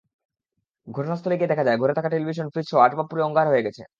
ঘটনাস্থলে 0.87 1.35
গিয়ে 1.37 1.51
দেখা 1.51 1.65
যায়, 1.65 1.77
ঘরে 1.77 1.93
থাকা 1.97 2.09
টেলিভিশন, 2.09 2.47
ফ্রিজসহ 2.53 2.79
আসবাব 2.79 3.05
পুড়ে 3.09 3.23
অঙ্গার 3.23 3.47
হয়ে 3.51 3.65
গেছে। 3.67 3.83